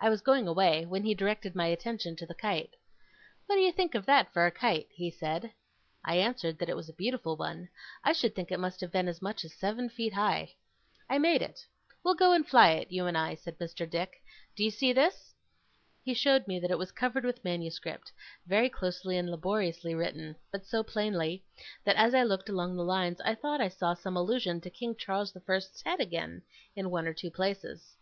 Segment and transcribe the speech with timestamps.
[0.00, 2.74] I was going away, when he directed my attention to the kite.
[3.46, 5.52] 'What do you think of that for a kite?' he said.
[6.04, 7.68] I answered that it was a beautiful one.
[8.02, 10.54] I should think it must have been as much as seven feet high.
[11.08, 11.64] 'I made it.
[12.02, 13.88] We'll go and fly it, you and I,' said Mr.
[13.88, 14.20] Dick.
[14.56, 15.32] 'Do you see this?'
[16.04, 18.10] He showed me that it was covered with manuscript,
[18.48, 21.44] very closely and laboriously written; but so plainly,
[21.84, 24.96] that as I looked along the lines, I thought I saw some allusion to King
[24.96, 26.42] Charles the First's head again,
[26.74, 27.94] in one or two places.